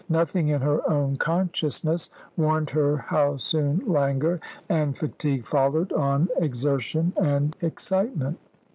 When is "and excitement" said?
7.21-8.39